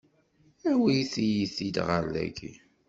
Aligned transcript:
Awit-iyi-t-id 0.69 1.75
ɣer 1.87 2.03
dagi! 2.13 2.53